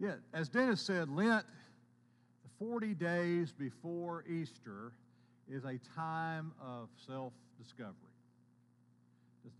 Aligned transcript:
Yeah, 0.00 0.14
as 0.32 0.48
Dennis 0.48 0.80
said, 0.80 1.08
Lent, 1.08 1.44
the 2.44 2.64
40 2.64 2.94
days 2.94 3.52
before 3.52 4.24
Easter, 4.28 4.92
is 5.50 5.64
a 5.64 5.78
time 5.96 6.52
of 6.60 6.88
self 7.06 7.32
discovery. 7.60 7.94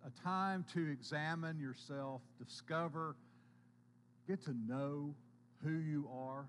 A 0.07 0.11
time 0.23 0.65
to 0.75 0.91
examine 0.91 1.59
yourself, 1.59 2.21
discover, 2.45 3.17
get 4.29 4.45
to 4.45 4.55
know 4.69 5.15
who 5.65 5.73
you 5.73 6.09
are. 6.13 6.47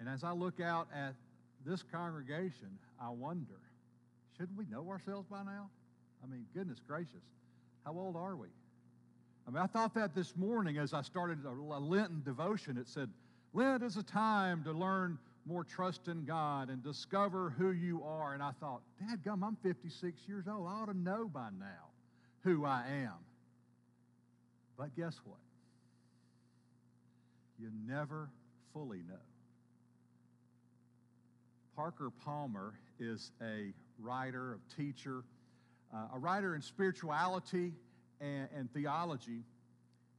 And 0.00 0.08
as 0.08 0.24
I 0.24 0.32
look 0.32 0.58
out 0.60 0.88
at 0.94 1.14
this 1.66 1.82
congregation, 1.82 2.78
I 3.00 3.10
wonder 3.10 3.60
shouldn't 4.36 4.56
we 4.56 4.66
know 4.66 4.88
ourselves 4.88 5.26
by 5.28 5.42
now? 5.42 5.68
I 6.22 6.26
mean, 6.26 6.46
goodness 6.54 6.78
gracious, 6.86 7.24
how 7.84 7.92
old 7.92 8.16
are 8.16 8.36
we? 8.36 8.48
I 9.48 9.50
mean, 9.50 9.62
I 9.62 9.66
thought 9.66 9.94
that 9.94 10.14
this 10.14 10.36
morning 10.36 10.76
as 10.76 10.92
I 10.92 11.00
started 11.00 11.38
a 11.46 11.78
Lenten 11.78 12.20
devotion. 12.22 12.76
It 12.76 12.86
said, 12.86 13.08
Lent 13.54 13.82
is 13.82 13.96
a 13.96 14.02
time 14.02 14.62
to 14.64 14.72
learn 14.72 15.18
more 15.46 15.64
trust 15.64 16.08
in 16.08 16.26
God 16.26 16.68
and 16.68 16.84
discover 16.84 17.54
who 17.56 17.70
you 17.70 18.02
are. 18.02 18.34
And 18.34 18.42
I 18.42 18.50
thought, 18.60 18.82
Dad 19.00 19.24
gum, 19.24 19.42
I'm 19.42 19.56
56 19.62 20.20
years 20.28 20.44
old. 20.46 20.66
I 20.68 20.82
ought 20.82 20.92
to 20.92 20.98
know 20.98 21.30
by 21.32 21.48
now 21.58 21.86
who 22.40 22.66
I 22.66 22.84
am. 23.04 23.14
But 24.76 24.94
guess 24.94 25.18
what? 25.24 25.38
You 27.58 27.70
never 27.86 28.28
fully 28.74 28.98
know. 28.98 29.14
Parker 31.74 32.10
Palmer 32.22 32.74
is 33.00 33.32
a 33.40 33.72
writer, 33.98 34.58
a 34.58 34.76
teacher, 34.76 35.22
uh, 35.94 36.08
a 36.14 36.18
writer 36.18 36.54
in 36.54 36.60
spirituality 36.60 37.72
and, 38.20 38.48
and 38.54 38.72
theology. 38.72 39.42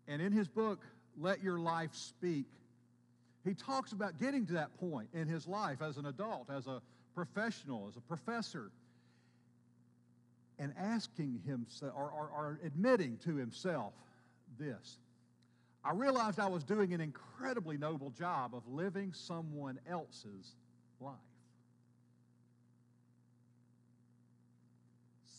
And 0.08 0.22
in 0.22 0.32
his 0.32 0.48
book, 0.48 0.84
Let 1.18 1.44
Your 1.44 1.60
Life 1.60 1.94
Speak, 1.94 2.46
he 3.46 3.54
talks 3.54 3.92
about 3.92 4.20
getting 4.20 4.46
to 4.48 4.54
that 4.54 4.78
point 4.80 5.10
in 5.14 5.28
his 5.28 5.48
life 5.48 5.82
as 5.82 5.98
an 5.98 6.06
adult, 6.06 6.50
as 6.50 6.68
a 6.68 6.82
professional, 7.16 7.88
as 7.88 7.96
a 7.96 8.02
professor, 8.02 8.72
and 10.58 10.74
asking 10.78 11.42
himself, 11.46 11.94
or, 11.96 12.10
or, 12.10 12.30
or 12.36 12.60
admitting 12.64 13.18
to 13.24 13.36
himself 13.36 13.94
this 14.58 14.98
I 15.84 15.94
realized 15.94 16.40
I 16.40 16.48
was 16.48 16.64
doing 16.64 16.94
an 16.94 17.00
incredibly 17.00 17.78
noble 17.78 18.10
job 18.10 18.54
of 18.54 18.68
living 18.68 19.14
someone 19.14 19.80
else's 19.90 20.56
life. 21.00 21.16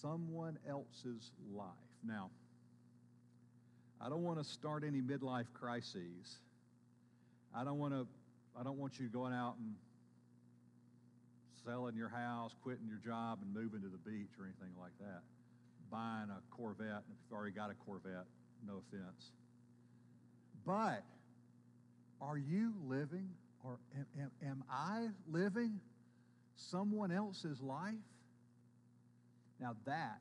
Someone 0.01 0.59
else's 0.67 1.31
life. 1.55 1.67
Now, 2.03 2.31
I 4.03 4.09
don't 4.09 4.23
want 4.23 4.39
to 4.39 4.45
start 4.45 4.83
any 4.87 5.01
midlife 5.01 5.53
crises. 5.53 6.39
I 7.55 7.65
don't 7.65 7.79
want 7.79 7.93
to 7.93 8.07
I 8.59 8.63
don't 8.63 8.79
want 8.79 8.99
you 8.99 9.09
going 9.09 9.33
out 9.33 9.57
and 9.59 9.75
selling 11.65 11.95
your 11.95 12.09
house, 12.09 12.53
quitting 12.63 12.89
your 12.89 12.99
job 13.05 13.39
and 13.43 13.53
moving 13.55 13.81
to 13.83 13.89
the 13.89 13.99
beach 13.99 14.31
or 14.39 14.45
anything 14.45 14.75
like 14.81 14.93
that. 15.01 15.23
Buying 15.91 16.31
a 16.31 16.41
Corvette, 16.55 17.03
if 17.09 17.17
you've 17.29 17.37
already 17.37 17.53
got 17.55 17.71
a 17.71 17.75
Corvette, 17.75 18.27
no 18.67 18.75
offense. 18.89 19.33
But 20.65 21.05
are 22.21 22.39
you 22.39 22.73
living 22.87 23.29
or 23.65 23.79
am, 23.97 24.07
am, 24.19 24.31
am 24.49 24.65
I 24.71 25.09
living 25.31 25.81
someone 26.57 27.13
else's 27.13 27.61
life? 27.61 27.95
Now 29.61 29.77
that 29.85 30.21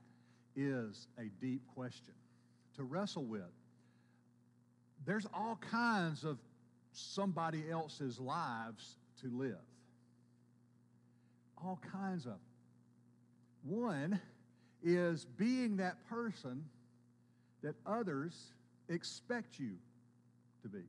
is 0.55 1.07
a 1.17 1.29
deep 1.41 1.61
question 1.73 2.13
to 2.75 2.83
wrestle 2.83 3.25
with 3.25 3.51
there's 5.05 5.25
all 5.33 5.59
kinds 5.71 6.23
of 6.23 6.37
somebody 6.91 7.63
else's 7.69 8.19
lives 8.19 8.97
to 9.21 9.27
live. 9.27 9.55
All 11.63 11.79
kinds 11.91 12.25
of. 12.25 12.37
One 13.63 14.19
is 14.83 15.25
being 15.37 15.77
that 15.77 15.97
person 16.09 16.65
that 17.61 17.75
others 17.85 18.33
expect 18.87 19.59
you 19.59 19.71
to 20.61 20.69
be. 20.69 20.83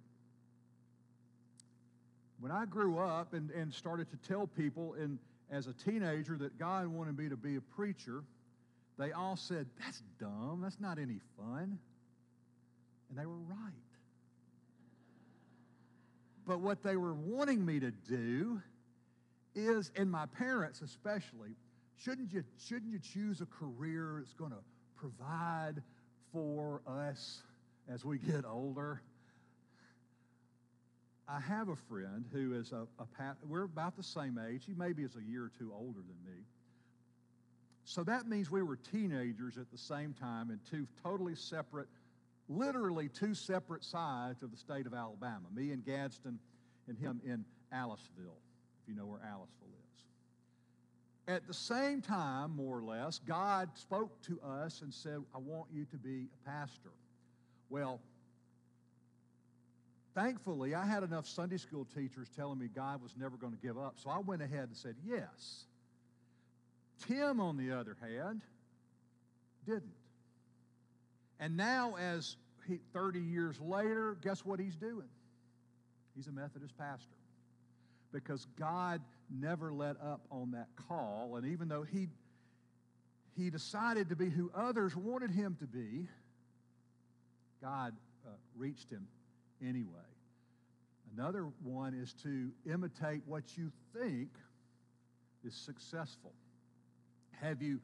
When 2.38 2.52
I 2.52 2.64
grew 2.64 2.98
up 2.98 3.34
and, 3.34 3.50
and 3.50 3.72
started 3.72 4.08
to 4.10 4.16
tell 4.28 4.46
people 4.46 4.94
in, 4.94 5.18
as 5.50 5.66
a 5.66 5.72
teenager 5.72 6.36
that 6.38 6.58
God 6.58 6.86
wanted 6.86 7.18
me 7.18 7.28
to 7.28 7.36
be 7.36 7.56
a 7.56 7.60
preacher, 7.60 8.22
they 8.98 9.12
all 9.12 9.36
said, 9.36 9.66
That's 9.82 10.02
dumb. 10.18 10.60
That's 10.62 10.80
not 10.80 10.98
any 10.98 11.18
fun. 11.36 11.78
And 13.10 13.18
they 13.18 13.26
were 13.26 13.34
right. 13.34 13.89
But 16.50 16.62
what 16.62 16.82
they 16.82 16.96
were 16.96 17.14
wanting 17.14 17.64
me 17.64 17.78
to 17.78 17.92
do 17.92 18.60
is, 19.54 19.92
and 19.94 20.10
my 20.10 20.26
parents 20.26 20.80
especially, 20.80 21.50
shouldn't 21.96 22.32
you, 22.32 22.42
shouldn't 22.58 22.90
you 22.90 22.98
choose 22.98 23.40
a 23.40 23.46
career 23.46 24.16
that's 24.18 24.32
going 24.32 24.50
to 24.50 24.58
provide 24.96 25.80
for 26.32 26.82
us 26.88 27.44
as 27.88 28.04
we 28.04 28.18
get 28.18 28.44
older? 28.44 29.00
I 31.28 31.38
have 31.38 31.68
a 31.68 31.76
friend 31.76 32.24
who 32.32 32.54
is 32.54 32.72
a, 32.72 32.84
a 32.98 33.36
we're 33.46 33.62
about 33.62 33.96
the 33.96 34.02
same 34.02 34.36
age. 34.36 34.64
He 34.66 34.74
maybe 34.74 35.04
is 35.04 35.14
a 35.14 35.22
year 35.22 35.44
or 35.44 35.52
two 35.56 35.72
older 35.72 36.00
than 36.00 36.34
me. 36.34 36.40
So 37.84 38.02
that 38.02 38.26
means 38.26 38.50
we 38.50 38.64
were 38.64 38.74
teenagers 38.74 39.56
at 39.56 39.70
the 39.70 39.78
same 39.78 40.14
time 40.14 40.50
in 40.50 40.58
two 40.68 40.88
totally 41.00 41.36
separate 41.36 41.86
literally 42.50 43.08
two 43.08 43.32
separate 43.32 43.84
sides 43.84 44.42
of 44.42 44.50
the 44.50 44.56
state 44.56 44.86
of 44.86 44.92
Alabama, 44.92 45.46
me 45.54 45.70
in 45.70 45.80
Gadsden 45.80 46.38
and 46.88 46.98
him 46.98 47.20
in 47.24 47.44
Aliceville, 47.72 48.40
if 48.82 48.88
you 48.88 48.94
know 48.94 49.06
where 49.06 49.20
Aliceville 49.20 49.68
is. 49.68 50.04
At 51.28 51.46
the 51.46 51.54
same 51.54 52.02
time, 52.02 52.56
more 52.56 52.78
or 52.78 52.82
less, 52.82 53.20
God 53.20 53.70
spoke 53.74 54.20
to 54.22 54.40
us 54.40 54.82
and 54.82 54.92
said, 54.92 55.18
I 55.32 55.38
want 55.38 55.68
you 55.72 55.84
to 55.86 55.96
be 55.96 56.26
a 56.34 56.50
pastor. 56.50 56.90
Well, 57.68 58.00
thankfully, 60.12 60.74
I 60.74 60.84
had 60.84 61.04
enough 61.04 61.28
Sunday 61.28 61.58
school 61.58 61.86
teachers 61.94 62.28
telling 62.34 62.58
me 62.58 62.66
God 62.74 63.00
was 63.00 63.14
never 63.16 63.36
going 63.36 63.52
to 63.52 63.60
give 63.60 63.78
up, 63.78 63.94
so 63.96 64.10
I 64.10 64.18
went 64.18 64.42
ahead 64.42 64.64
and 64.64 64.76
said 64.76 64.96
yes. 65.06 65.66
Tim, 67.06 67.40
on 67.40 67.56
the 67.56 67.70
other 67.70 67.96
hand, 68.02 68.42
didn't. 69.64 69.92
And 71.40 71.56
now, 71.56 71.96
as 71.96 72.36
he, 72.68 72.78
30 72.92 73.18
years 73.18 73.58
later, 73.60 74.16
guess 74.22 74.44
what 74.44 74.60
he's 74.60 74.76
doing? 74.76 75.08
He's 76.14 76.26
a 76.26 76.32
Methodist 76.32 76.76
pastor. 76.76 77.16
Because 78.12 78.46
God 78.58 79.00
never 79.30 79.72
let 79.72 79.96
up 80.02 80.20
on 80.30 80.50
that 80.50 80.68
call. 80.88 81.36
And 81.36 81.46
even 81.46 81.68
though 81.68 81.82
he, 81.82 82.08
he 83.36 83.48
decided 83.48 84.10
to 84.10 84.16
be 84.16 84.28
who 84.28 84.50
others 84.54 84.94
wanted 84.94 85.30
him 85.30 85.56
to 85.60 85.66
be, 85.66 86.06
God 87.62 87.94
uh, 88.26 88.30
reached 88.54 88.90
him 88.90 89.06
anyway. 89.62 89.86
Another 91.16 91.46
one 91.62 91.94
is 91.94 92.12
to 92.22 92.50
imitate 92.70 93.22
what 93.26 93.56
you 93.56 93.72
think 93.94 94.28
is 95.44 95.54
successful. 95.54 96.32
Have 97.40 97.62
you 97.62 97.80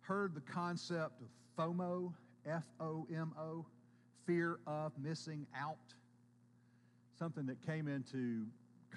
heard 0.00 0.34
the 0.34 0.40
concept 0.40 1.20
of 1.20 1.28
FOMO? 1.58 2.12
F 2.46 2.64
O 2.80 3.06
M 3.12 3.32
O, 3.38 3.64
fear 4.26 4.58
of 4.66 4.92
missing 4.98 5.46
out. 5.56 5.76
Something 7.18 7.46
that 7.46 7.64
came 7.66 7.86
into 7.88 8.46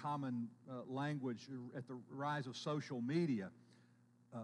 common 0.00 0.48
uh, 0.70 0.82
language 0.88 1.48
at 1.76 1.86
the 1.86 1.96
rise 2.10 2.46
of 2.46 2.56
social 2.56 3.00
media. 3.00 3.50
Uh, 4.34 4.38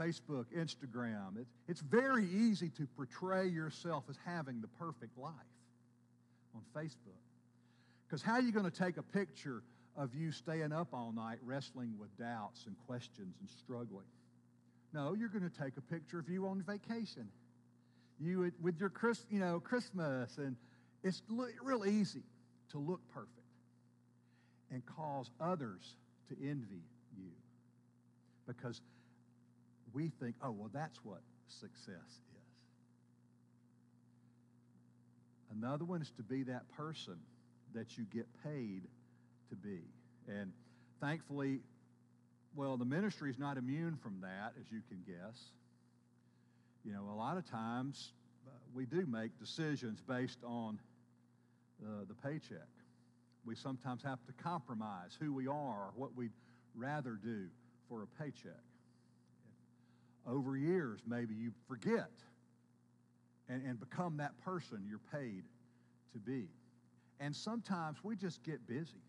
Facebook, 0.00 0.46
Instagram. 0.56 1.38
It, 1.38 1.46
it's 1.68 1.80
very 1.80 2.26
easy 2.26 2.68
to 2.70 2.86
portray 2.96 3.46
yourself 3.46 4.04
as 4.10 4.16
having 4.24 4.60
the 4.60 4.66
perfect 4.66 5.16
life 5.16 5.32
on 6.54 6.62
Facebook. 6.74 7.20
Because 8.06 8.20
how 8.20 8.32
are 8.34 8.42
you 8.42 8.50
going 8.50 8.68
to 8.68 8.76
take 8.76 8.96
a 8.96 9.02
picture 9.02 9.62
of 9.96 10.12
you 10.14 10.32
staying 10.32 10.72
up 10.72 10.88
all 10.92 11.12
night 11.12 11.38
wrestling 11.44 11.94
with 11.98 12.16
doubts 12.18 12.66
and 12.66 12.74
questions 12.86 13.36
and 13.40 13.48
struggling? 13.48 14.06
No, 14.92 15.14
you're 15.14 15.28
going 15.28 15.48
to 15.48 15.62
take 15.62 15.76
a 15.76 15.80
picture 15.80 16.18
of 16.18 16.28
you 16.28 16.46
on 16.46 16.62
vacation 16.62 17.28
you 18.24 18.40
would, 18.40 18.54
with 18.62 18.78
your 18.80 18.90
Chris, 18.90 19.24
you 19.30 19.38
know, 19.38 19.60
Christmas, 19.60 20.38
and 20.38 20.56
it's 21.02 21.22
real 21.62 21.84
easy 21.84 22.22
to 22.70 22.78
look 22.78 23.00
perfect 23.12 23.30
and 24.70 24.84
cause 24.86 25.30
others 25.40 25.96
to 26.28 26.36
envy 26.42 26.82
you 27.16 27.30
because 28.46 28.80
we 29.92 30.10
think, 30.20 30.34
oh, 30.42 30.50
well, 30.50 30.70
that's 30.72 30.98
what 31.04 31.20
success 31.46 31.94
is. 31.96 32.20
Another 35.56 35.84
one 35.84 36.02
is 36.02 36.10
to 36.16 36.22
be 36.22 36.42
that 36.44 36.68
person 36.76 37.16
that 37.74 37.96
you 37.96 38.04
get 38.12 38.26
paid 38.42 38.82
to 39.50 39.56
be. 39.56 39.80
And 40.28 40.52
thankfully, 41.00 41.60
well, 42.56 42.76
the 42.76 42.84
ministry 42.84 43.30
is 43.30 43.38
not 43.38 43.56
immune 43.56 43.96
from 44.02 44.20
that, 44.22 44.54
as 44.60 44.70
you 44.70 44.80
can 44.88 44.98
guess. 45.06 45.38
You 46.84 46.92
know, 46.92 47.10
a 47.10 47.16
lot 47.16 47.36
of 47.36 47.48
times 47.50 48.12
uh, 48.46 48.50
we 48.74 48.84
do 48.84 49.06
make 49.06 49.38
decisions 49.38 50.00
based 50.06 50.38
on 50.44 50.78
uh, 51.82 52.04
the 52.06 52.14
paycheck. 52.14 52.68
We 53.44 53.54
sometimes 53.54 54.02
have 54.02 54.24
to 54.26 54.32
compromise 54.32 55.16
who 55.18 55.32
we 55.32 55.46
are 55.46 55.52
or 55.52 55.92
what 55.96 56.14
we'd 56.14 56.32
rather 56.74 57.18
do 57.22 57.46
for 57.88 58.02
a 58.02 58.06
paycheck. 58.22 58.60
Over 60.26 60.56
years, 60.56 61.00
maybe 61.06 61.34
you 61.34 61.52
forget 61.68 62.10
and, 63.48 63.62
and 63.66 63.78
become 63.78 64.16
that 64.18 64.38
person 64.42 64.84
you're 64.88 65.00
paid 65.12 65.44
to 66.12 66.18
be. 66.18 66.48
And 67.20 67.34
sometimes 67.34 67.98
we 68.02 68.16
just 68.16 68.42
get 68.42 68.66
busy. 68.66 69.02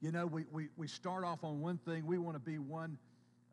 You 0.00 0.12
know, 0.12 0.26
we, 0.26 0.44
we, 0.52 0.68
we 0.76 0.86
start 0.86 1.24
off 1.24 1.44
on 1.44 1.60
one 1.60 1.78
thing. 1.78 2.06
We 2.06 2.18
want 2.18 2.36
to 2.36 2.40
be 2.40 2.58
one, 2.58 2.98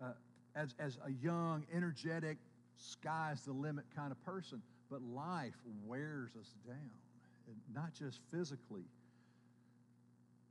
uh, 0.01 0.11
as, 0.55 0.75
as 0.79 0.97
a 1.05 1.11
young, 1.23 1.65
energetic, 1.73 2.37
sky's 2.77 3.41
the 3.41 3.53
limit 3.53 3.85
kind 3.95 4.11
of 4.11 4.23
person. 4.25 4.61
But 4.89 5.01
life 5.01 5.55
wears 5.85 6.31
us 6.39 6.53
down, 6.67 6.91
and 7.47 7.55
not 7.73 7.93
just 7.93 8.19
physically, 8.31 8.85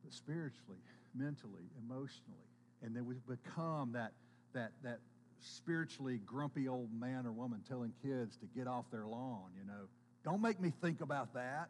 but 0.02 0.12
spiritually, 0.12 0.79
mentally, 1.14 1.69
emotionally. 1.85 2.49
And 2.82 2.97
then 2.97 3.05
we 3.05 3.17
become 3.29 3.93
that, 3.93 4.12
that, 4.55 4.73
that 4.82 5.00
spiritually 5.41 6.20
grumpy 6.25 6.69
old 6.69 6.93
man 6.93 7.26
or 7.26 7.32
woman 7.32 7.61
telling 7.69 7.93
kids 8.03 8.37
to 8.38 8.46
get 8.46 8.67
off 8.67 8.87
their 8.91 9.06
lawn, 9.06 9.50
you 9.58 9.67
know. 9.67 9.88
Don't 10.25 10.41
make 10.41 10.61
me 10.61 10.73
think 10.82 11.00
about 11.00 11.35
that. 11.35 11.69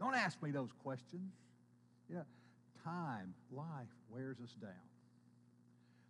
Don't 0.00 0.14
ask 0.14 0.40
me 0.42 0.50
those 0.50 0.70
questions. 0.82 1.32
Yeah, 2.08 2.22
time, 2.84 3.34
life 3.52 3.88
wears 4.10 4.38
us 4.42 4.54
down. 4.60 4.87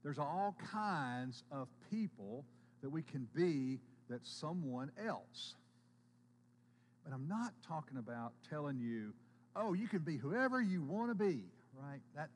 There's 0.09 0.19
all 0.19 0.57
kinds 0.73 1.45
of 1.53 1.69
people 1.91 2.47
that 2.81 2.89
we 2.89 3.03
can 3.03 3.29
be 3.37 3.79
that's 4.09 4.31
someone 4.31 4.91
else. 5.07 5.55
But 7.05 7.13
I'm 7.13 7.29
not 7.29 7.53
talking 7.69 7.99
about 7.99 8.33
telling 8.49 8.79
you, 8.79 9.13
oh, 9.55 9.75
you 9.75 9.87
can 9.87 9.99
be 9.99 10.17
whoever 10.17 10.63
you 10.63 10.81
want 10.83 11.11
to 11.11 11.15
be, 11.15 11.43
right? 11.75 12.01
That 12.17 12.31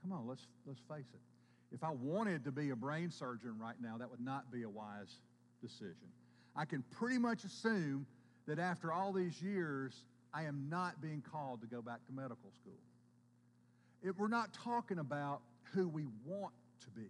come 0.00 0.12
on, 0.12 0.28
let's 0.28 0.46
let's 0.64 0.78
face 0.88 1.10
it. 1.12 1.74
If 1.74 1.82
I 1.82 1.90
wanted 1.90 2.44
to 2.44 2.52
be 2.52 2.70
a 2.70 2.76
brain 2.76 3.10
surgeon 3.10 3.58
right 3.60 3.80
now, 3.82 3.98
that 3.98 4.08
would 4.08 4.24
not 4.24 4.52
be 4.52 4.62
a 4.62 4.70
wise 4.70 5.18
decision. 5.60 6.06
I 6.54 6.66
can 6.66 6.84
pretty 6.92 7.18
much 7.18 7.42
assume 7.42 8.06
that 8.46 8.60
after 8.60 8.92
all 8.92 9.12
these 9.12 9.42
years, 9.42 10.04
I 10.32 10.44
am 10.44 10.68
not 10.70 11.02
being 11.02 11.20
called 11.32 11.62
to 11.62 11.66
go 11.66 11.82
back 11.82 12.06
to 12.06 12.12
medical 12.12 12.52
school. 12.60 12.78
If 14.04 14.18
we're 14.18 14.28
not 14.28 14.52
talking 14.52 15.00
about 15.00 15.40
who 15.74 15.88
we 15.88 16.06
want 16.24 16.52
to 16.84 16.90
be, 16.90 17.08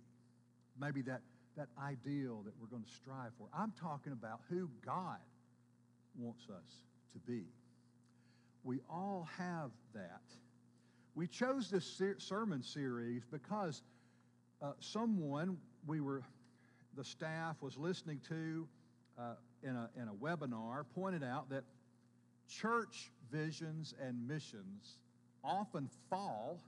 maybe 0.78 1.02
that, 1.02 1.20
that 1.56 1.68
ideal 1.82 2.42
that 2.44 2.52
we're 2.60 2.68
going 2.68 2.84
to 2.84 2.90
strive 2.90 3.32
for. 3.38 3.46
I'm 3.56 3.72
talking 3.80 4.12
about 4.12 4.40
who 4.48 4.68
God 4.84 5.18
wants 6.16 6.44
us 6.48 6.84
to 7.12 7.18
be. 7.18 7.44
We 8.64 8.80
all 8.88 9.28
have 9.38 9.70
that. 9.94 10.22
We 11.14 11.26
chose 11.26 11.70
this 11.70 11.84
ser- 11.84 12.18
sermon 12.18 12.62
series 12.62 13.22
because 13.30 13.82
uh, 14.62 14.72
someone 14.80 15.58
we 15.86 16.00
were, 16.00 16.22
the 16.96 17.04
staff 17.04 17.56
was 17.60 17.76
listening 17.76 18.20
to 18.28 18.66
uh, 19.18 19.34
in, 19.62 19.76
a, 19.76 19.90
in 20.00 20.08
a 20.08 20.12
webinar 20.12 20.84
pointed 20.94 21.22
out 21.22 21.50
that 21.50 21.64
church 22.48 23.10
visions 23.30 23.94
and 24.00 24.26
missions 24.26 24.98
often 25.44 25.88
fall, 26.08 26.60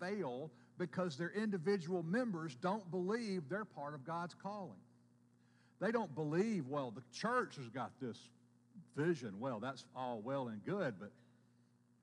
fail, 0.00 0.50
because 0.78 1.16
their 1.16 1.30
individual 1.30 2.02
members 2.02 2.54
don't 2.56 2.90
believe 2.90 3.48
they're 3.48 3.64
part 3.64 3.94
of 3.94 4.04
God's 4.04 4.34
calling. 4.34 4.78
They 5.80 5.90
don't 5.90 6.14
believe, 6.14 6.66
well, 6.66 6.90
the 6.90 7.02
church 7.12 7.56
has 7.56 7.68
got 7.68 7.92
this 8.00 8.18
vision. 8.96 9.38
Well, 9.40 9.60
that's 9.60 9.84
all 9.94 10.20
well 10.22 10.48
and 10.48 10.64
good, 10.64 10.94
but 10.98 11.10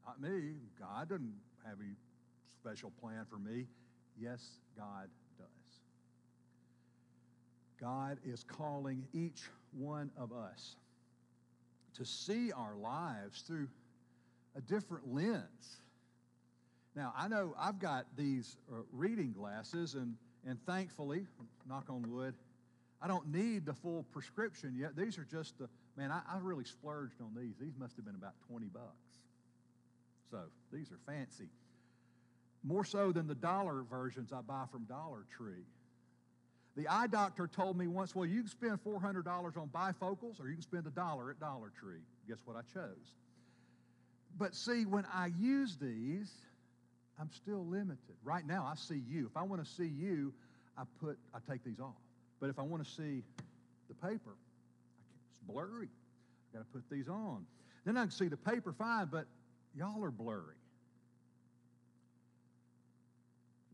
not 0.05 0.21
me. 0.21 0.53
God 0.79 1.09
doesn't 1.09 1.33
have 1.65 1.77
any 1.79 1.95
special 2.51 2.91
plan 3.01 3.25
for 3.29 3.37
me. 3.37 3.65
Yes, 4.19 4.43
God 4.77 5.07
does. 5.37 5.47
God 7.79 8.17
is 8.25 8.43
calling 8.43 9.05
each 9.13 9.41
one 9.71 10.11
of 10.17 10.31
us 10.31 10.75
to 11.97 12.05
see 12.05 12.51
our 12.51 12.75
lives 12.75 13.41
through 13.41 13.67
a 14.55 14.61
different 14.61 15.11
lens. 15.11 15.81
Now, 16.95 17.13
I 17.17 17.27
know 17.27 17.55
I've 17.59 17.79
got 17.79 18.05
these 18.15 18.57
uh, 18.71 18.77
reading 18.91 19.33
glasses, 19.33 19.95
and, 19.95 20.15
and 20.47 20.63
thankfully, 20.65 21.25
knock 21.67 21.85
on 21.89 22.11
wood, 22.11 22.35
I 23.01 23.07
don't 23.07 23.31
need 23.31 23.65
the 23.65 23.73
full 23.73 24.03
prescription 24.11 24.75
yet. 24.77 24.95
These 24.95 25.17
are 25.17 25.25
just 25.25 25.57
the, 25.57 25.67
man, 25.97 26.11
I, 26.11 26.21
I 26.31 26.37
really 26.39 26.63
splurged 26.63 27.19
on 27.21 27.31
these. 27.35 27.55
These 27.59 27.73
must 27.79 27.95
have 27.95 28.05
been 28.05 28.15
about 28.15 28.33
20 28.47 28.67
bucks. 28.67 28.83
So 30.31 30.39
these 30.71 30.91
are 30.91 30.99
fancy. 31.05 31.49
More 32.63 32.85
so 32.85 33.11
than 33.11 33.27
the 33.27 33.35
dollar 33.35 33.83
versions 33.89 34.31
I 34.31 34.41
buy 34.41 34.65
from 34.71 34.85
Dollar 34.85 35.25
Tree. 35.35 35.65
The 36.75 36.87
eye 36.87 37.07
doctor 37.07 37.47
told 37.47 37.77
me 37.77 37.87
once, 37.87 38.15
well, 38.15 38.25
you 38.25 38.41
can 38.41 38.49
spend 38.49 38.83
$400 38.83 39.27
on 39.27 39.67
bifocals 39.67 40.39
or 40.41 40.47
you 40.47 40.53
can 40.53 40.61
spend 40.61 40.87
a 40.87 40.91
dollar 40.91 41.29
at 41.29 41.39
Dollar 41.39 41.71
Tree. 41.77 41.99
Guess 42.27 42.39
what 42.45 42.55
I 42.55 42.61
chose? 42.73 43.13
But 44.37 44.55
see, 44.55 44.85
when 44.85 45.05
I 45.13 45.27
use 45.37 45.77
these, 45.79 46.31
I'm 47.19 47.31
still 47.31 47.65
limited. 47.65 48.15
Right 48.23 48.45
now, 48.45 48.67
I 48.69 48.75
see 48.75 49.01
you. 49.07 49.27
If 49.27 49.37
I 49.37 49.43
want 49.43 49.63
to 49.63 49.69
see 49.69 49.87
you, 49.87 50.33
I 50.77 50.83
put 50.99 51.17
I 51.33 51.39
take 51.49 51.63
these 51.63 51.79
off. 51.79 52.01
But 52.39 52.49
if 52.49 52.59
I 52.59 52.63
want 52.63 52.83
to 52.83 52.89
see 52.89 53.23
the 53.87 53.93
paper, 53.93 54.35
it's 55.31 55.39
blurry. 55.47 55.89
I 56.53 56.57
got 56.57 56.65
to 56.65 56.71
put 56.73 56.89
these 56.89 57.07
on. 57.07 57.45
Then 57.85 57.97
I 57.97 58.01
can 58.01 58.11
see 58.11 58.27
the 58.27 58.37
paper 58.37 58.73
fine, 58.73 59.07
but 59.11 59.25
y'all 59.75 60.03
are 60.03 60.11
blurry. 60.11 60.55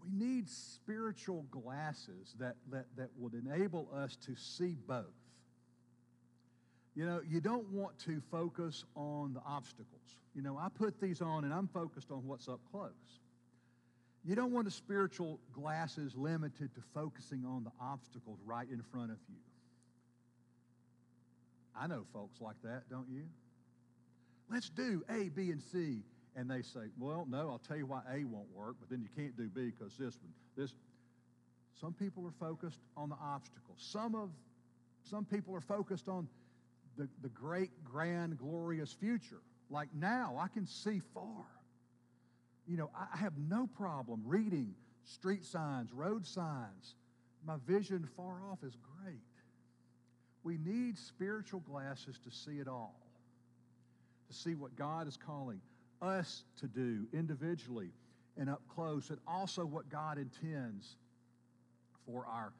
We 0.03 0.11
need 0.11 0.49
spiritual 0.49 1.45
glasses 1.51 2.33
that, 2.39 2.55
that, 2.71 2.85
that 2.97 3.09
would 3.17 3.33
enable 3.33 3.89
us 3.95 4.15
to 4.25 4.35
see 4.35 4.75
both. 4.87 5.05
You 6.95 7.05
know, 7.05 7.21
you 7.27 7.39
don't 7.39 7.69
want 7.71 7.97
to 7.99 8.21
focus 8.31 8.83
on 8.95 9.33
the 9.33 9.41
obstacles. 9.45 10.17
You 10.33 10.41
know, 10.41 10.57
I 10.57 10.67
put 10.69 10.99
these 10.99 11.21
on 11.21 11.43
and 11.43 11.53
I'm 11.53 11.67
focused 11.67 12.11
on 12.11 12.25
what's 12.25 12.47
up 12.47 12.59
close. 12.71 12.91
You 14.25 14.35
don't 14.35 14.51
want 14.51 14.65
the 14.65 14.71
spiritual 14.71 15.39
glasses 15.53 16.13
limited 16.15 16.73
to 16.75 16.81
focusing 16.93 17.45
on 17.45 17.63
the 17.63 17.71
obstacles 17.81 18.39
right 18.45 18.67
in 18.69 18.81
front 18.91 19.11
of 19.11 19.17
you. 19.29 19.35
I 21.75 21.87
know 21.87 22.03
folks 22.13 22.41
like 22.41 22.57
that, 22.63 22.89
don't 22.89 23.07
you? 23.09 23.23
Let's 24.51 24.69
do 24.69 25.03
A, 25.09 25.29
B, 25.29 25.51
and 25.51 25.61
C 25.61 26.03
and 26.39 26.49
they 26.49 26.61
say, 26.61 26.87
well, 26.97 27.27
no, 27.29 27.49
I'll 27.49 27.61
tell 27.67 27.77
you 27.77 27.85
why 27.85 28.01
A 28.13 28.23
won't 28.23 28.49
work, 28.53 28.75
but 28.79 28.89
then 28.89 29.01
you 29.01 29.09
can't 29.15 29.35
do 29.35 29.49
B 29.49 29.73
because 29.77 29.93
this 29.97 30.15
one, 30.21 30.31
this. 30.55 30.73
Some 31.79 31.93
people 31.93 32.25
are 32.25 32.45
focused 32.45 32.79
on 32.97 33.09
the 33.09 33.15
obstacles. 33.21 33.77
Some 33.77 34.15
of, 34.15 34.29
some 35.03 35.25
people 35.25 35.55
are 35.55 35.61
focused 35.61 36.07
on 36.07 36.27
the, 36.97 37.07
the 37.21 37.29
great, 37.29 37.71
grand, 37.83 38.37
glorious 38.37 38.91
future. 38.91 39.41
Like 39.69 39.89
now, 39.93 40.37
I 40.39 40.47
can 40.47 40.65
see 40.65 41.01
far. 41.13 41.45
You 42.69 42.77
know, 42.77 42.91
I 42.95 43.17
have 43.17 43.33
no 43.35 43.65
problem 43.65 44.21
reading 44.25 44.75
street 45.03 45.43
signs, 45.43 45.91
road 45.91 46.27
signs. 46.27 46.93
My 47.43 47.55
vision 47.65 48.07
far 48.15 48.43
off 48.51 48.59
is 48.63 48.77
great. 49.03 49.17
We 50.43 50.57
need 50.57 50.95
spiritual 50.97 51.61
glasses 51.61 52.19
to 52.19 52.29
see 52.29 52.59
it 52.59 52.67
all, 52.67 52.99
to 54.27 54.33
see 54.35 54.53
what 54.53 54.75
God 54.75 55.07
is 55.07 55.17
calling 55.17 55.61
us 55.99 56.43
to 56.59 56.67
do 56.67 57.07
individually 57.11 57.89
and 58.37 58.49
up 58.49 58.61
close, 58.73 59.09
and 59.09 59.17
also 59.27 59.65
what 59.65 59.89
God 59.89 60.19
intends 60.19 60.95
for 62.05 62.25
our 62.27 62.53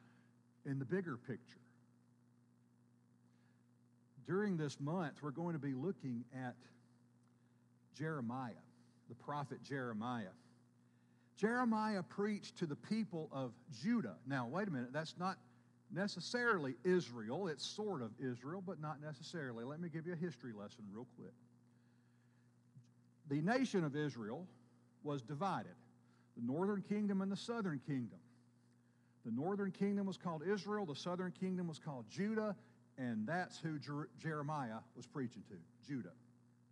in 0.65 0.79
the 0.79 0.85
bigger 0.85 1.17
picture. 1.17 1.59
During 4.25 4.57
this 4.57 4.79
month, 4.79 5.21
we're 5.21 5.31
going 5.31 5.53
to 5.53 5.59
be 5.59 5.73
looking 5.73 6.25
at 6.35 6.55
Jeremiah, 7.93 8.53
the 9.09 9.15
prophet 9.15 9.61
Jeremiah. 9.63 10.33
Jeremiah 11.35 12.03
preached 12.03 12.57
to 12.57 12.65
the 12.65 12.75
people 12.75 13.29
of 13.31 13.51
Judah. 13.81 14.15
Now, 14.27 14.47
wait 14.47 14.67
a 14.67 14.71
minute, 14.71 14.93
that's 14.93 15.15
not 15.17 15.37
necessarily 15.91 16.75
Israel. 16.83 17.47
It's 17.47 17.65
sort 17.65 18.01
of 18.01 18.11
Israel, 18.19 18.61
but 18.65 18.79
not 18.79 19.01
necessarily. 19.01 19.63
Let 19.63 19.79
me 19.79 19.89
give 19.89 20.05
you 20.05 20.13
a 20.13 20.17
history 20.17 20.53
lesson 20.53 20.83
real 20.93 21.07
quick 21.17 21.33
the 23.29 23.41
nation 23.41 23.83
of 23.83 23.95
Israel 23.95 24.45
was 25.03 25.21
divided 25.21 25.75
the 26.35 26.45
northern 26.45 26.81
kingdom 26.81 27.21
and 27.21 27.31
the 27.31 27.37
southern 27.37 27.79
kingdom. 27.85 28.19
The 29.25 29.31
northern 29.31 29.71
kingdom 29.71 30.07
was 30.07 30.17
called 30.17 30.41
Israel, 30.47 30.85
the 30.85 30.95
southern 30.95 31.31
kingdom 31.31 31.67
was 31.67 31.79
called 31.79 32.05
Judah, 32.09 32.55
and 32.97 33.27
that's 33.27 33.59
who 33.59 33.77
Jer- 33.77 34.09
Jeremiah 34.21 34.79
was 34.95 35.05
preaching 35.05 35.43
to 35.49 35.55
Judah. 35.85 36.13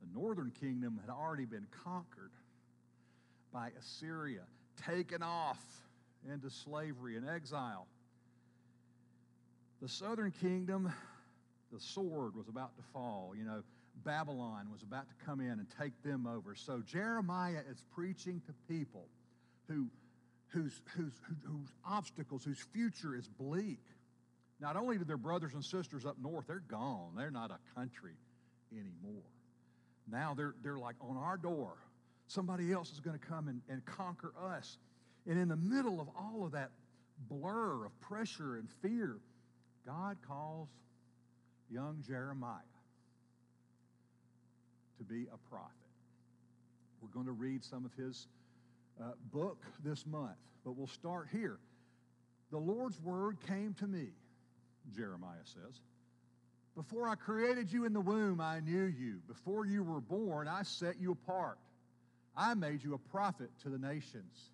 The 0.01 0.19
northern 0.19 0.51
kingdom 0.59 0.99
had 1.05 1.11
already 1.11 1.45
been 1.45 1.67
conquered 1.83 2.31
by 3.51 3.71
Assyria, 3.79 4.43
taken 4.85 5.23
off 5.23 5.59
into 6.31 6.49
slavery 6.49 7.17
and 7.17 7.27
exile. 7.27 7.87
The 9.81 9.89
southern 9.89 10.31
kingdom, 10.31 10.91
the 11.71 11.79
sword 11.79 12.35
was 12.35 12.47
about 12.47 12.75
to 12.77 12.83
fall. 12.93 13.33
You 13.37 13.43
know, 13.45 13.63
Babylon 14.03 14.69
was 14.71 14.83
about 14.83 15.07
to 15.09 15.25
come 15.25 15.39
in 15.39 15.51
and 15.51 15.67
take 15.79 16.01
them 16.03 16.27
over. 16.27 16.55
So 16.55 16.81
Jeremiah 16.85 17.61
is 17.69 17.83
preaching 17.93 18.41
to 18.47 18.53
people 18.73 19.07
who, 19.67 19.87
whose, 20.49 20.81
whose, 20.95 21.13
whose 21.43 21.69
obstacles, 21.85 22.43
whose 22.43 22.59
future 22.73 23.15
is 23.15 23.27
bleak. 23.27 23.81
Not 24.59 24.75
only 24.75 24.97
do 24.97 25.03
their 25.03 25.17
brothers 25.17 25.53
and 25.53 25.63
sisters 25.63 26.05
up 26.05 26.17
north, 26.21 26.45
they're 26.47 26.63
gone. 26.67 27.13
They're 27.15 27.31
not 27.31 27.51
a 27.51 27.59
country 27.79 28.13
anymore. 28.71 29.23
Now 30.09 30.33
they're, 30.33 30.55
they're 30.63 30.77
like 30.77 30.95
on 31.01 31.17
our 31.17 31.37
door. 31.37 31.73
Somebody 32.27 32.71
else 32.71 32.91
is 32.91 32.99
going 32.99 33.17
to 33.17 33.25
come 33.25 33.47
and, 33.47 33.61
and 33.69 33.85
conquer 33.85 34.33
us. 34.41 34.77
And 35.25 35.39
in 35.39 35.47
the 35.47 35.57
middle 35.57 35.99
of 35.99 36.07
all 36.17 36.45
of 36.45 36.51
that 36.53 36.71
blur 37.29 37.85
of 37.85 37.99
pressure 37.99 38.57
and 38.57 38.69
fear, 38.81 39.17
God 39.85 40.17
calls 40.27 40.69
young 41.69 42.03
Jeremiah 42.05 42.59
to 44.97 45.03
be 45.03 45.27
a 45.33 45.37
prophet. 45.49 45.71
We're 47.01 47.09
going 47.09 47.25
to 47.25 47.31
read 47.31 47.63
some 47.63 47.85
of 47.85 47.93
his 47.93 48.27
uh, 49.01 49.11
book 49.31 49.63
this 49.83 50.05
month, 50.05 50.37
but 50.65 50.75
we'll 50.75 50.87
start 50.87 51.27
here. 51.31 51.59
The 52.51 52.57
Lord's 52.57 52.99
word 53.01 53.37
came 53.47 53.75
to 53.75 53.87
me, 53.87 54.07
Jeremiah 54.95 55.45
says. 55.45 55.81
Before 56.77 57.09
I 57.09 57.15
created 57.15 57.73
you 57.73 57.85
in 57.85 57.93
the 57.93 57.99
womb, 57.99 58.39
I 58.39 58.59
knew 58.59 58.83
you. 58.83 59.15
Before 59.27 59.65
you 59.65 59.83
were 59.83 59.99
born, 59.99 60.47
I 60.47 60.61
set 60.61 61.01
you 61.01 61.11
apart. 61.11 61.57
I 62.35 62.53
made 62.53 62.83
you 62.83 62.93
a 62.93 62.99
prophet 62.99 63.49
to 63.63 63.69
the 63.69 63.79
nations. 63.79 64.51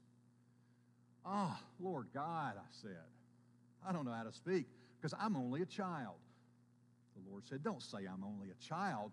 Ah, 1.25 1.59
oh, 1.61 1.85
Lord 1.85 2.07
God, 2.13 2.53
I 2.57 2.69
said, 2.81 2.95
I 3.85 3.91
don't 3.91 4.05
know 4.05 4.13
how 4.13 4.23
to 4.23 4.31
speak 4.31 4.67
because 4.97 5.13
I'm 5.19 5.35
only 5.35 5.63
a 5.63 5.65
child. 5.65 6.15
The 7.17 7.29
Lord 7.29 7.45
said, 7.45 7.61
Don't 7.61 7.81
say 7.81 7.99
I'm 8.09 8.23
only 8.23 8.47
a 8.51 8.65
child. 8.65 9.11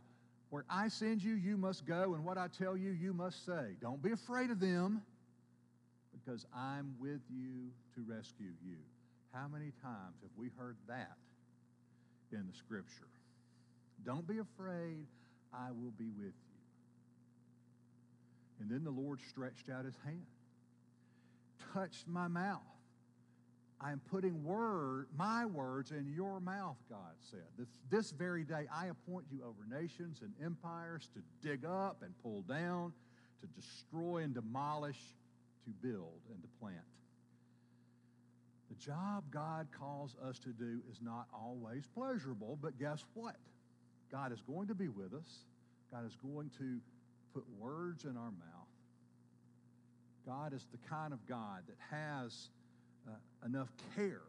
Where 0.51 0.65
I 0.71 0.87
send 0.87 1.21
you, 1.21 1.35
you 1.35 1.57
must 1.57 1.87
go, 1.87 2.15
and 2.15 2.25
what 2.25 2.39
I 2.39 2.47
tell 2.47 2.77
you, 2.77 2.91
you 2.91 3.13
must 3.13 3.45
say. 3.45 3.75
Don't 3.81 4.01
be 4.01 4.13
afraid 4.13 4.51
of 4.51 4.61
them 4.61 5.03
because 6.13 6.47
I'm 6.57 6.95
with 7.01 7.23
you 7.29 7.71
to 7.97 8.05
rescue 8.07 8.53
you. 8.65 8.77
How 9.33 9.49
many 9.49 9.73
times 9.83 10.17
have 10.23 10.31
we 10.37 10.51
heard 10.57 10.77
that 10.87 11.17
in 12.33 12.47
the 12.47 12.57
scripture? 12.57 13.09
Don't 14.05 14.27
be 14.27 14.39
afraid, 14.39 15.07
I 15.53 15.71
will 15.71 15.93
be 15.99 16.11
with 16.17 16.27
you. 16.27 16.51
And 18.61 18.71
then 18.71 18.85
the 18.85 18.91
Lord 18.91 19.21
stretched 19.29 19.71
out 19.71 19.85
his 19.85 19.97
hand, 20.05 20.27
touched 21.73 22.07
my 22.07 22.29
mouth. 22.29 22.61
I 23.81 23.93
am 23.93 24.01
putting 24.11 24.45
word, 24.45 25.07
my 25.17 25.47
words 25.47 25.91
in 25.91 26.13
your 26.15 26.39
mouth, 26.39 26.77
God 26.91 27.15
said. 27.31 27.47
This, 27.59 27.69
this 27.91 28.11
very 28.11 28.45
day 28.45 28.67
I 28.73 28.87
appoint 28.87 29.25
you 29.33 29.41
over 29.43 29.83
nations 29.83 30.21
and 30.21 30.35
empires 30.45 31.09
to 31.15 31.49
dig 31.49 31.65
up 31.65 32.03
and 32.03 32.13
pull 32.23 32.43
down, 32.43 32.93
to 33.41 33.47
destroy 33.59 34.19
and 34.19 34.35
demolish, 34.35 34.99
to 35.65 35.71
build 35.71 36.21
and 36.31 36.43
to 36.43 36.49
plant. 36.61 36.77
The 38.71 38.77
job 38.77 39.25
God 39.31 39.67
calls 39.77 40.15
us 40.25 40.39
to 40.41 40.51
do 40.51 40.81
is 40.91 41.01
not 41.03 41.27
always 41.35 41.85
pleasurable, 41.93 42.57
but 42.61 42.79
guess 42.79 43.05
what? 43.15 43.37
God 44.13 44.33
is 44.33 44.41
going 44.41 44.69
to 44.69 44.75
be 44.75 44.89
with 44.89 45.13
us. 45.13 45.45
God 45.93 46.07
is 46.07 46.17
going 46.17 46.51
to 46.59 46.79
put 47.35 47.45
words 47.59 48.05
in 48.05 48.17
our 48.17 48.31
mouth. 48.31 48.69
God 50.27 50.53
is 50.53 50.67
the 50.71 50.79
kind 50.89 51.13
of 51.13 51.27
God 51.27 51.63
that 51.67 51.77
has 51.91 52.51
uh, 53.09 53.13
enough 53.45 53.73
care 53.97 54.23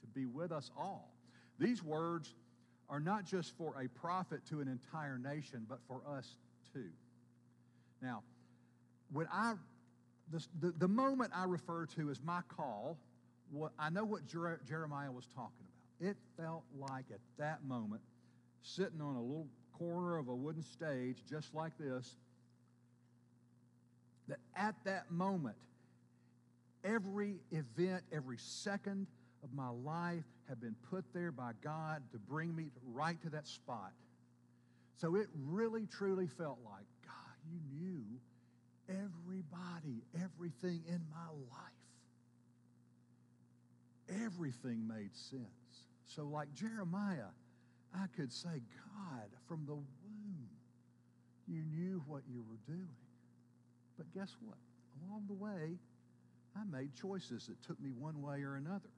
to 0.00 0.06
be 0.14 0.26
with 0.26 0.52
us 0.52 0.70
all. 0.78 1.12
These 1.58 1.82
words 1.82 2.34
are 2.88 3.00
not 3.00 3.24
just 3.24 3.56
for 3.56 3.74
a 3.82 3.88
prophet 3.88 4.40
to 4.50 4.60
an 4.60 4.68
entire 4.68 5.18
nation, 5.18 5.66
but 5.68 5.80
for 5.88 6.02
us 6.08 6.36
too. 6.72 6.90
Now, 8.00 8.22
when 9.12 9.26
I 9.32 9.54
the, 10.30 10.44
the, 10.60 10.74
the 10.78 10.88
moment 10.88 11.32
I 11.34 11.44
refer 11.44 11.86
to 11.96 12.10
as 12.10 12.20
my 12.22 12.40
call, 12.48 12.98
what, 13.50 13.72
I 13.78 13.90
know 13.90 14.04
what 14.04 14.26
Jer- 14.26 14.60
Jeremiah 14.66 15.10
was 15.10 15.26
talking 15.34 15.52
about. 15.60 16.10
It 16.10 16.16
felt 16.36 16.64
like 16.76 17.06
at 17.10 17.20
that 17.38 17.64
moment, 17.64 18.02
sitting 18.62 19.00
on 19.00 19.16
a 19.16 19.22
little 19.22 19.48
corner 19.72 20.18
of 20.18 20.28
a 20.28 20.34
wooden 20.34 20.62
stage 20.62 21.18
just 21.28 21.54
like 21.54 21.72
this, 21.78 22.16
that 24.28 24.38
at 24.56 24.74
that 24.84 25.10
moment, 25.10 25.56
every 26.84 27.36
event, 27.50 28.02
every 28.12 28.38
second 28.38 29.06
of 29.42 29.52
my 29.54 29.68
life 29.68 30.24
had 30.48 30.60
been 30.60 30.76
put 30.90 31.04
there 31.14 31.32
by 31.32 31.52
God 31.62 32.02
to 32.12 32.18
bring 32.18 32.54
me 32.54 32.66
right 32.92 33.20
to 33.22 33.30
that 33.30 33.46
spot. 33.46 33.92
So 34.96 35.14
it 35.16 35.28
really, 35.46 35.86
truly 35.86 36.26
felt 36.26 36.58
like, 36.64 36.86
God, 37.04 37.36
you 37.50 37.58
knew 37.78 38.04
everybody, 38.88 40.02
everything 40.14 40.82
in 40.88 41.00
my 41.10 41.28
life. 41.50 41.75
Everything 44.24 44.86
made 44.86 45.14
sense. 45.14 45.42
So, 46.06 46.24
like 46.24 46.52
Jeremiah, 46.54 47.32
I 47.94 48.06
could 48.16 48.32
say, 48.32 48.48
God, 48.48 49.28
from 49.48 49.64
the 49.66 49.74
womb, 49.74 50.48
you 51.48 51.62
knew 51.64 52.02
what 52.06 52.22
you 52.28 52.44
were 52.48 52.58
doing. 52.66 52.88
But 53.96 54.12
guess 54.14 54.36
what? 54.40 54.58
Along 55.08 55.24
the 55.26 55.34
way, 55.34 55.78
I 56.56 56.64
made 56.64 56.94
choices 56.94 57.46
that 57.46 57.62
took 57.62 57.80
me 57.80 57.90
one 57.90 58.22
way 58.22 58.42
or 58.42 58.56
another. 58.56 58.90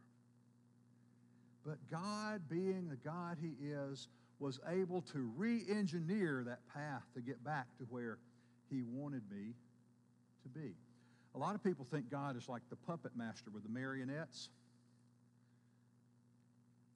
But 1.65 1.79
God, 1.91 2.43
being 2.49 2.89
the 2.89 2.97
God 2.97 3.39
He 3.41 3.53
is, 3.67 4.09
was 4.39 4.61
able 4.69 5.03
to 5.03 5.31
re 5.37 5.63
engineer 5.69 6.45
that 6.47 6.61
path 6.73 7.03
to 7.15 7.21
get 7.21 7.43
back 7.45 7.67
to 7.79 7.85
where 7.85 8.19
He 8.71 8.83
wanted 8.83 9.23
me 9.31 9.55
to 10.43 10.49
be. 10.49 10.75
A 11.35 11.39
lot 11.39 11.55
of 11.55 11.63
people 11.63 11.87
think 11.91 12.11
God 12.11 12.37
is 12.37 12.49
like 12.49 12.63
the 12.71 12.77
puppet 12.77 13.13
master 13.17 13.51
with 13.53 13.63
the 13.63 13.69
marionettes. 13.69 14.49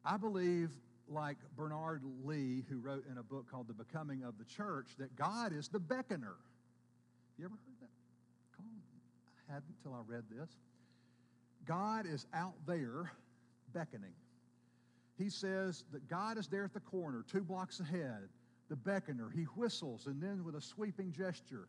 I 0.04 0.16
believe, 0.16 0.70
like 1.08 1.36
Bernard 1.56 2.02
Lee, 2.24 2.64
who 2.68 2.78
wrote 2.78 3.04
in 3.10 3.18
a 3.18 3.22
book 3.22 3.46
called 3.50 3.68
The 3.68 3.74
Becoming 3.74 4.24
of 4.24 4.38
the 4.38 4.44
Church, 4.44 4.88
that 4.98 5.14
God 5.16 5.52
is 5.52 5.68
the 5.68 5.78
beckoner. 5.78 6.36
Have 6.36 7.38
You 7.38 7.44
ever 7.44 7.54
heard 7.54 7.80
that 7.80 7.90
call? 8.56 8.66
I 9.48 9.52
hadn't 9.54 9.74
until 9.78 9.94
I 9.94 10.02
read 10.06 10.24
this. 10.30 10.50
God 11.64 12.06
is 12.06 12.26
out 12.34 12.54
there 12.66 13.12
beckoning. 13.72 14.14
He 15.18 15.30
says 15.30 15.84
that 15.92 16.08
God 16.08 16.38
is 16.38 16.48
there 16.48 16.64
at 16.64 16.74
the 16.74 16.80
corner, 16.80 17.24
two 17.30 17.42
blocks 17.42 17.78
ahead, 17.78 18.28
the 18.68 18.76
beckoner. 18.76 19.32
He 19.32 19.42
whistles, 19.42 20.06
and 20.06 20.20
then 20.20 20.44
with 20.44 20.56
a 20.56 20.60
sweeping 20.60 21.12
gesture, 21.12 21.68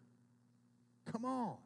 come 1.12 1.26
on. 1.26 1.58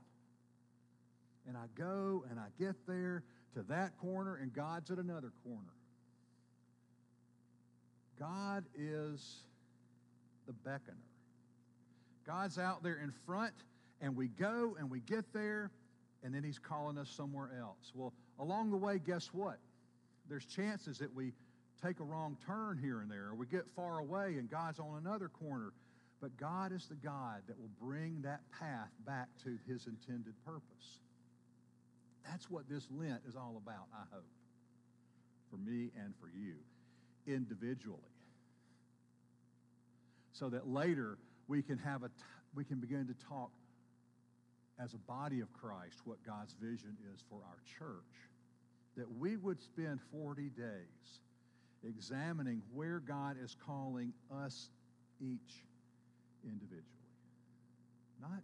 And 1.48 1.56
I 1.56 1.66
go 1.76 2.26
and 2.30 2.40
I 2.40 2.48
get 2.60 2.76
there 2.88 3.24
to 3.54 3.64
that 3.70 3.98
corner, 3.98 4.36
and 4.36 4.52
God's 4.52 4.92
at 4.92 4.98
another 4.98 5.32
corner. 5.44 5.74
God 8.20 8.66
is 8.78 9.44
the 10.48 10.54
beckoner. 10.54 10.96
God's 12.26 12.58
out 12.58 12.84
there 12.84 13.00
in 13.02 13.12
front, 13.26 13.54
and 14.02 14.16
we 14.16 14.28
go 14.28 14.76
and 14.80 14.90
we 14.90 15.00
get 15.02 15.32
there, 15.34 15.72
and 16.24 16.34
then 16.34 16.44
He's 16.44 16.60
calling 16.60 16.98
us 16.98 17.10
somewhere 17.10 17.50
else. 17.60 17.92
Well, 17.94 18.14
along 18.40 18.72
the 18.72 18.78
way, 18.78 19.00
guess 19.00 19.30
what? 19.34 19.60
There's 20.30 20.46
chances 20.46 20.98
that 21.00 21.14
we 21.14 21.32
take 21.82 22.00
a 22.00 22.04
wrong 22.04 22.38
turn 22.46 22.78
here 22.78 23.02
and 23.02 23.10
there, 23.10 23.28
or 23.28 23.36
we 23.36 23.46
get 23.46 23.66
far 23.76 24.00
away 24.00 24.36
and 24.38 24.50
God's 24.50 24.80
on 24.80 24.98
another 24.98 25.30
corner. 25.30 25.72
But 26.20 26.36
God 26.38 26.72
is 26.72 26.88
the 26.88 26.96
God 26.96 27.44
that 27.48 27.58
will 27.60 27.70
bring 27.80 28.22
that 28.24 28.42
path 28.60 28.90
back 29.06 29.28
to 29.44 29.58
His 29.68 29.86
intended 29.86 30.34
purpose. 30.44 31.00
That's 32.26 32.50
what 32.50 32.68
this 32.68 32.88
Lent 32.92 33.22
is 33.30 33.36
all 33.36 33.62
about, 33.64 33.86
I 33.94 34.04
hope, 34.12 34.26
for 35.52 35.58
me 35.58 35.92
and 35.96 36.14
for 36.20 36.28
you 36.28 36.56
individually. 37.28 38.00
So 40.32 40.50
that 40.50 40.68
later 40.68 41.18
we 41.48 41.62
can 41.62 41.78
have 41.80 42.04
a 42.04 42.10
t- 42.10 42.14
we 42.56 42.64
can 42.64 42.80
begin 42.80 43.08
to 43.08 43.14
talk 43.28 43.52
as 44.80 44.94
a 44.94 44.98
body 44.98 45.42
of 45.42 45.52
Christ 45.54 46.02
what 46.06 46.18
God's 46.26 46.54
vision 46.62 46.96
is 47.14 47.24
for 47.30 47.40
our 47.44 47.58
church. 47.80 48.04
That 48.96 49.12
we 49.18 49.38
would 49.38 49.62
spend 49.62 50.00
40 50.12 50.50
days 50.50 51.20
examining 51.88 52.62
where 52.74 53.00
God 53.00 53.38
is 53.42 53.56
calling 53.66 54.14
us 54.32 54.70
each 55.20 55.64
individually. 56.44 56.84
Not 58.22 58.42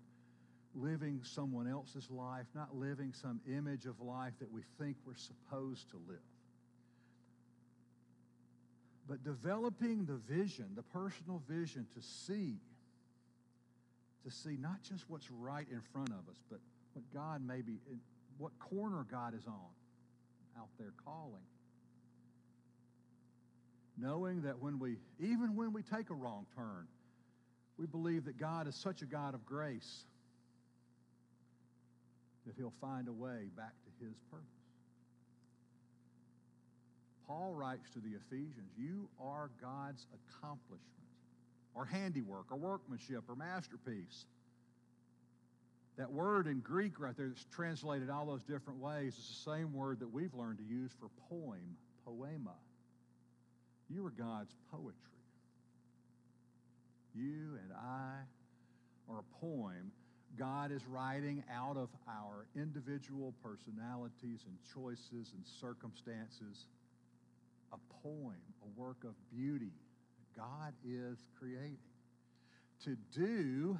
living 0.75 1.21
someone 1.23 1.67
else's 1.67 2.09
life, 2.09 2.45
not 2.55 2.75
living 2.75 3.13
some 3.13 3.39
image 3.47 3.85
of 3.85 3.99
life 3.99 4.33
that 4.39 4.51
we 4.51 4.61
think 4.79 4.97
we're 5.05 5.15
supposed 5.15 5.89
to 5.91 5.97
live. 6.07 6.19
But 9.07 9.23
developing 9.23 10.05
the 10.05 10.15
vision, 10.15 10.67
the 10.75 10.83
personal 10.83 11.41
vision 11.49 11.87
to 11.95 12.01
see, 12.01 12.55
to 14.25 14.31
see 14.31 14.57
not 14.57 14.81
just 14.83 15.09
what's 15.09 15.29
right 15.29 15.67
in 15.69 15.81
front 15.91 16.09
of 16.09 16.29
us, 16.29 16.41
but 16.49 16.59
what 16.93 17.03
God 17.13 17.45
may 17.45 17.61
be, 17.61 17.79
what 18.37 18.57
corner 18.59 19.05
God 19.11 19.33
is 19.35 19.45
on 19.45 19.73
out 20.57 20.69
there 20.79 20.93
calling. 21.03 21.43
Knowing 23.97 24.41
that 24.43 24.59
when 24.59 24.79
we, 24.79 24.97
even 25.19 25.55
when 25.55 25.73
we 25.73 25.81
take 25.83 26.09
a 26.09 26.13
wrong 26.13 26.45
turn, 26.55 26.87
We 27.77 27.87
believe 27.87 28.25
that 28.25 28.37
God 28.37 28.67
is 28.67 28.75
such 28.75 29.01
a 29.01 29.05
God 29.05 29.33
of 29.33 29.45
grace 29.45 30.05
that 32.45 32.55
he'll 32.55 32.73
find 32.81 33.07
a 33.07 33.13
way 33.13 33.49
back 33.55 33.73
to 33.85 34.05
his 34.05 34.15
purpose. 34.29 34.47
Paul 37.27 37.53
writes 37.53 37.89
to 37.91 37.99
the 37.99 38.15
Ephesians, 38.27 38.71
You 38.77 39.07
are 39.19 39.49
God's 39.61 40.05
accomplishment, 40.13 40.81
or 41.75 41.85
handiwork, 41.85 42.51
or 42.51 42.57
workmanship, 42.57 43.23
or 43.27 43.35
masterpiece. 43.35 44.25
That 45.97 46.11
word 46.11 46.47
in 46.47 46.59
Greek 46.59 46.99
right 46.99 47.15
there 47.15 47.27
that's 47.27 47.45
translated 47.45 48.09
all 48.09 48.25
those 48.25 48.43
different 48.43 48.79
ways 48.79 49.13
is 49.13 49.27
the 49.27 49.51
same 49.51 49.73
word 49.73 49.99
that 49.99 50.11
we've 50.11 50.33
learned 50.33 50.57
to 50.57 50.63
use 50.63 50.91
for 50.99 51.07
poem, 51.29 51.77
poema. 52.05 52.55
You 53.89 54.05
are 54.05 54.11
God's 54.11 54.53
poetry. 54.71 54.93
You 57.13 57.59
and 57.63 57.71
I 57.73 58.15
are 59.07 59.19
a 59.19 59.39
poem 59.39 59.91
God 60.37 60.71
is 60.71 60.81
writing 60.87 61.43
out 61.53 61.77
of 61.77 61.89
our 62.07 62.47
individual 62.55 63.33
personalities 63.43 64.45
and 64.47 64.57
choices 64.73 65.33
and 65.33 65.45
circumstances 65.61 66.65
poem, 68.03 68.37
a 68.61 68.79
work 68.79 69.03
of 69.03 69.13
beauty 69.35 69.71
God 70.35 70.73
is 70.85 71.17
creating 71.37 71.77
to 72.85 72.97
do 73.15 73.77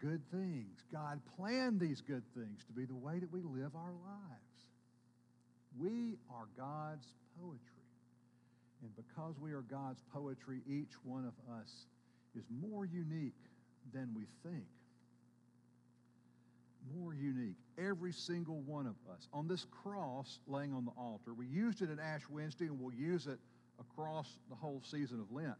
good 0.00 0.20
things. 0.30 0.78
God 0.92 1.20
planned 1.36 1.80
these 1.80 2.00
good 2.00 2.22
things 2.34 2.64
to 2.66 2.72
be 2.72 2.84
the 2.84 2.94
way 2.94 3.18
that 3.18 3.32
we 3.32 3.40
live 3.40 3.74
our 3.74 3.92
lives. 3.92 4.58
We 5.78 6.16
are 6.30 6.46
God's 6.56 7.06
poetry. 7.40 7.58
And 8.82 8.90
because 8.94 9.34
we 9.40 9.52
are 9.52 9.62
God's 9.62 10.02
poetry, 10.12 10.60
each 10.68 10.92
one 11.02 11.24
of 11.24 11.34
us 11.52 11.70
is 12.36 12.44
more 12.50 12.84
unique 12.84 13.34
than 13.92 14.14
we 14.14 14.24
think. 14.48 14.66
More 16.96 17.14
unique. 17.14 17.56
Every 17.78 18.12
single 18.12 18.60
one 18.60 18.86
of 18.86 18.94
us. 19.12 19.28
On 19.32 19.46
this 19.46 19.66
cross 19.82 20.40
laying 20.46 20.72
on 20.72 20.84
the 20.84 20.92
altar, 20.92 21.34
we 21.34 21.46
used 21.46 21.82
it 21.82 21.90
at 21.90 21.98
Ash 21.98 22.22
Wednesday 22.30 22.66
and 22.66 22.80
we'll 22.80 22.94
use 22.94 23.26
it 23.26 23.38
across 23.80 24.38
the 24.48 24.56
whole 24.56 24.82
season 24.84 25.20
of 25.20 25.30
Lent. 25.30 25.56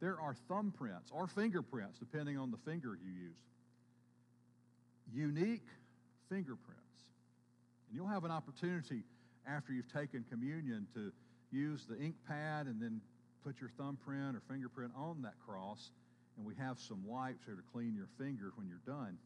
There 0.00 0.20
are 0.20 0.34
thumbprints 0.50 1.12
or 1.12 1.26
fingerprints, 1.26 1.98
depending 1.98 2.38
on 2.38 2.50
the 2.50 2.58
finger 2.58 2.98
you 3.02 3.12
use 3.12 3.36
unique 5.12 5.66
fingerprints. 6.28 6.82
And 7.88 7.96
you'll 7.96 8.08
have 8.08 8.24
an 8.24 8.30
opportunity 8.30 9.04
after 9.46 9.72
you've 9.72 9.92
taken 9.92 10.24
communion 10.30 10.86
to 10.94 11.12
use 11.50 11.84
the 11.88 11.98
ink 11.98 12.16
pad 12.26 12.66
and 12.66 12.80
then 12.80 13.00
put 13.44 13.60
your 13.60 13.70
thumbprint 13.78 14.36
or 14.36 14.42
fingerprint 14.48 14.92
on 14.96 15.22
that 15.22 15.34
cross. 15.46 15.90
And 16.36 16.44
we 16.44 16.54
have 16.56 16.80
some 16.80 17.04
wipes 17.06 17.44
here 17.44 17.54
to 17.54 17.62
clean 17.72 17.94
your 17.94 18.08
finger 18.18 18.52
when 18.56 18.66
you're 18.66 18.82
done. 18.86 19.18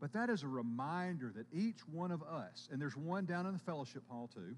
But 0.00 0.12
that 0.12 0.28
is 0.28 0.42
a 0.42 0.48
reminder 0.48 1.32
that 1.36 1.46
each 1.52 1.80
one 1.90 2.10
of 2.10 2.22
us, 2.22 2.68
and 2.70 2.80
there's 2.80 2.96
one 2.96 3.24
down 3.24 3.46
in 3.46 3.52
the 3.54 3.58
fellowship 3.58 4.02
hall 4.08 4.28
too, 4.32 4.54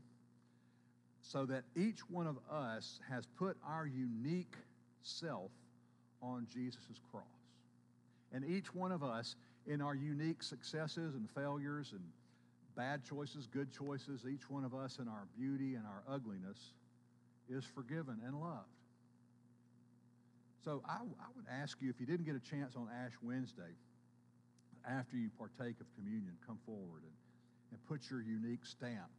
so 1.21 1.47
that 1.47 1.65
each 1.77 2.01
one 2.09 2.27
of 2.27 2.37
us 2.51 3.01
has 3.09 3.27
put 3.39 3.57
our 3.67 3.87
unique 3.87 4.55
self 5.03 5.51
on 6.21 6.47
Jesus' 6.53 7.01
cross. 7.11 7.23
And 8.33 8.45
each 8.45 8.75
one 8.75 8.93
of 8.93 9.03
us 9.03 9.37
in 9.67 9.81
our 9.81 9.95
unique 9.95 10.43
successes 10.43 11.15
and 11.15 11.29
failures 11.31 11.93
and 11.93 12.03
bad 12.77 13.05
choices, 13.05 13.47
good 13.47 13.71
choices, 13.73 14.25
each 14.31 14.49
one 14.49 14.65
of 14.65 14.75
us 14.75 14.99
in 14.99 15.09
our 15.09 15.27
beauty 15.37 15.75
and 15.75 15.85
our 15.87 16.03
ugliness 16.09 16.73
is 17.49 17.65
forgiven 17.65 18.21
and 18.27 18.41
loved. 18.41 18.69
So 20.65 20.83
I, 20.87 20.97
I, 20.97 21.27
would 21.37 21.47
ask 21.51 21.79
you, 21.81 21.89
if 21.89 22.01
you 22.01 22.07
didn't 22.07 22.27
get 22.27 22.37
a 22.37 22.41
chance 22.41 22.77
on 22.77 22.89
Ash 23.05 23.13
Wednesday, 23.23 23.75
after 24.89 25.17
you 25.17 25.31
partake 25.39 25.81
of 25.81 25.87
communion, 25.95 26.33
come 26.47 26.59
forward 26.65 27.03
and, 27.03 27.13
and 27.73 27.85
put 27.87 28.11
your 28.11 28.23
unique 28.23 28.65
stamp 28.65 29.11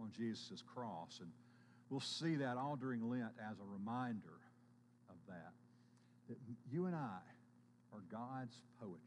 on 0.00 0.10
Jesus' 0.16 0.62
cross. 0.74 1.18
And 1.20 1.30
we'll 1.90 2.00
see 2.00 2.36
that 2.36 2.56
all 2.56 2.76
during 2.76 3.08
Lent 3.08 3.32
as 3.50 3.58
a 3.58 3.64
reminder 3.64 4.38
of 5.10 5.16
that. 5.28 5.52
That 6.28 6.38
you 6.70 6.86
and 6.86 6.94
I 6.94 7.20
are 7.92 8.02
God's 8.10 8.56
poetry. 8.80 8.98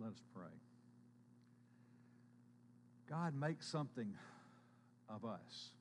Let 0.00 0.10
us 0.10 0.22
pray. 0.34 0.44
God, 3.08 3.34
make 3.34 3.62
something 3.62 4.14
of 5.08 5.24
us. 5.24 5.72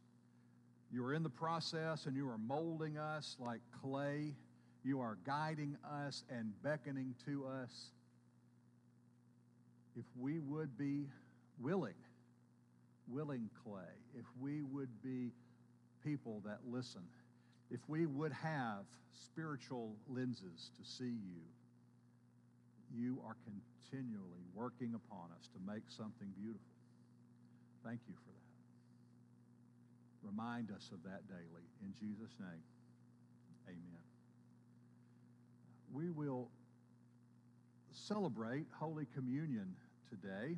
You 0.91 1.05
are 1.05 1.13
in 1.13 1.23
the 1.23 1.29
process 1.29 2.05
and 2.05 2.15
you 2.15 2.27
are 2.27 2.37
molding 2.37 2.97
us 2.97 3.37
like 3.39 3.61
clay. 3.81 4.33
You 4.83 4.99
are 4.99 5.17
guiding 5.25 5.77
us 5.89 6.23
and 6.29 6.51
beckoning 6.61 7.15
to 7.25 7.45
us. 7.45 7.91
If 9.97 10.05
we 10.17 10.39
would 10.39 10.77
be 10.77 11.07
willing, 11.59 11.95
willing 13.07 13.49
clay, 13.63 13.81
if 14.17 14.25
we 14.39 14.63
would 14.63 15.01
be 15.03 15.31
people 16.03 16.41
that 16.45 16.59
listen, 16.65 17.01
if 17.69 17.79
we 17.87 18.05
would 18.05 18.33
have 18.33 18.85
spiritual 19.13 19.95
lenses 20.07 20.71
to 20.77 20.83
see 20.89 21.03
you, 21.03 21.41
you 22.93 23.21
are 23.25 23.35
continually 23.45 24.43
working 24.53 24.93
upon 24.95 25.29
us 25.39 25.47
to 25.53 25.59
make 25.65 25.83
something 25.87 26.27
beautiful. 26.37 26.61
Thank 27.83 28.01
you 28.07 28.13
for 28.15 28.31
that. 28.31 28.41
Remind 30.27 30.71
us 30.71 30.89
of 30.91 31.03
that 31.03 31.27
daily. 31.27 31.65
In 31.81 31.93
Jesus' 31.99 32.35
name, 32.39 32.63
amen. 33.67 34.05
We 35.91 36.09
will 36.09 36.49
celebrate 37.93 38.65
Holy 38.71 39.05
Communion 39.13 39.75
today. 40.09 40.57